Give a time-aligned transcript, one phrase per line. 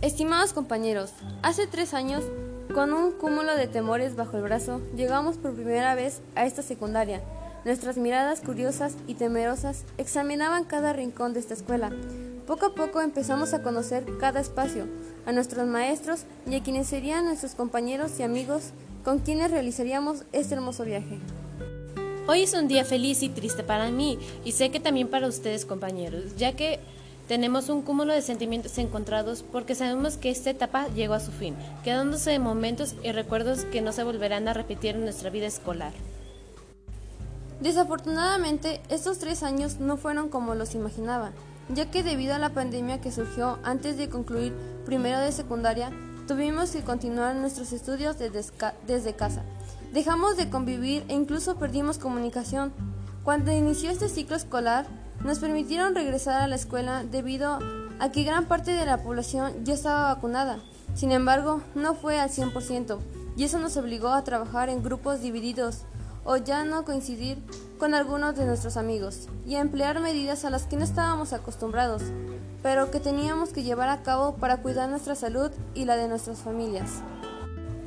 [0.00, 1.10] Estimados compañeros,
[1.42, 2.22] hace tres años,
[2.72, 7.20] con un cúmulo de temores bajo el brazo, llegamos por primera vez a esta secundaria.
[7.64, 11.90] Nuestras miradas curiosas y temerosas examinaban cada rincón de esta escuela.
[12.46, 14.86] Poco a poco empezamos a conocer cada espacio,
[15.26, 18.70] a nuestros maestros y a quienes serían nuestros compañeros y amigos
[19.02, 21.18] con quienes realizaríamos este hermoso viaje.
[22.28, 25.64] Hoy es un día feliz y triste para mí y sé que también para ustedes
[25.66, 26.78] compañeros, ya que
[27.28, 31.54] tenemos un cúmulo de sentimientos encontrados porque sabemos que esta etapa llegó a su fin,
[31.84, 35.92] quedándose de momentos y recuerdos que no se volverán a repetir en nuestra vida escolar.
[37.60, 41.32] Desafortunadamente, estos tres años no fueron como los imaginaba,
[41.68, 44.54] ya que debido a la pandemia que surgió antes de concluir
[44.86, 45.90] primero de secundaria,
[46.26, 49.42] tuvimos que continuar nuestros estudios desde casa.
[49.92, 52.72] Dejamos de convivir e incluso perdimos comunicación.
[53.22, 54.86] Cuando inició este ciclo escolar,
[55.24, 57.58] nos permitieron regresar a la escuela debido
[57.98, 60.58] a que gran parte de la población ya estaba vacunada.
[60.94, 62.98] Sin embargo, no fue al 100%
[63.36, 65.82] y eso nos obligó a trabajar en grupos divididos
[66.24, 67.38] o ya no coincidir
[67.78, 72.02] con algunos de nuestros amigos y a emplear medidas a las que no estábamos acostumbrados,
[72.62, 76.38] pero que teníamos que llevar a cabo para cuidar nuestra salud y la de nuestras
[76.38, 77.02] familias.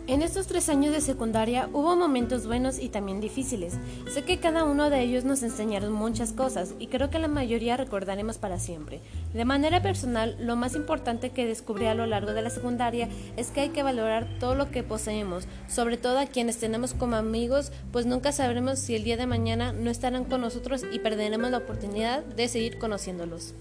[0.07, 3.77] En estos tres años de secundaria hubo momentos buenos y también difíciles.
[4.11, 7.77] Sé que cada uno de ellos nos enseñaron muchas cosas y creo que la mayoría
[7.77, 8.99] recordaremos para siempre.
[9.33, 13.51] De manera personal, lo más importante que descubrí a lo largo de la secundaria es
[13.51, 17.71] que hay que valorar todo lo que poseemos, sobre todo a quienes tenemos como amigos,
[17.91, 21.59] pues nunca sabremos si el día de mañana no estarán con nosotros y perderemos la
[21.59, 23.53] oportunidad de seguir conociéndolos.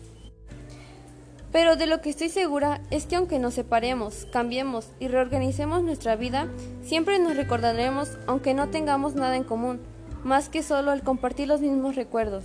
[1.53, 6.15] Pero de lo que estoy segura es que aunque nos separemos, cambiemos y reorganicemos nuestra
[6.15, 6.49] vida,
[6.85, 9.81] siempre nos recordaremos aunque no tengamos nada en común,
[10.23, 12.45] más que solo el compartir los mismos recuerdos.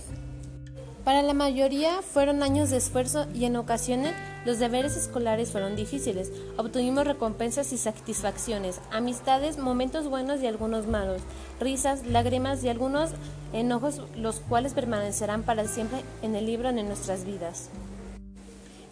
[1.04, 4.12] Para la mayoría fueron años de esfuerzo y en ocasiones
[4.44, 6.32] los deberes escolares fueron difíciles.
[6.56, 11.22] Obtuvimos recompensas y satisfacciones, amistades, momentos buenos y algunos malos,
[11.60, 13.12] risas, lágrimas y algunos
[13.52, 17.70] enojos, los cuales permanecerán para siempre en el libro de nuestras vidas.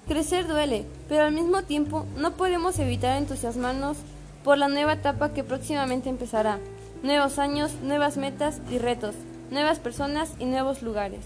[0.06, 3.96] Crecer duele, pero al mismo tiempo no podemos evitar entusiasmarnos
[4.42, 6.58] por la nueva etapa que próximamente empezará.
[7.02, 9.14] Nuevos años, nuevas metas y retos,
[9.50, 11.24] nuevas personas y nuevos lugares.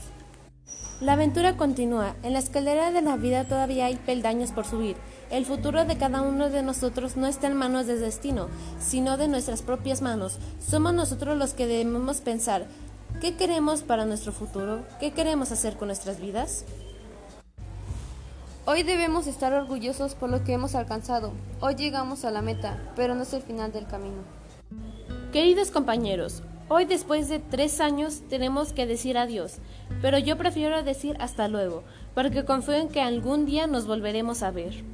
[1.00, 2.15] La aventura continúa.
[2.22, 4.97] En la escalera de la vida todavía hay peldaños por subir.
[5.31, 8.49] El futuro de cada uno de nosotros no está en manos del destino,
[8.81, 10.39] sino de nuestras propias manos.
[10.65, 12.66] Somos nosotros los que debemos pensar,
[13.21, 14.84] ¿qué queremos para nuestro futuro?
[15.00, 16.65] ¿Qué queremos hacer con nuestras vidas?
[18.70, 21.32] Hoy debemos estar orgullosos por lo que hemos alcanzado.
[21.60, 24.18] Hoy llegamos a la meta, pero no es el final del camino.
[25.32, 29.54] Queridos compañeros, hoy después de tres años tenemos que decir adiós,
[30.02, 31.82] pero yo prefiero decir hasta luego,
[32.14, 34.84] porque confío en que algún día nos volveremos a ver.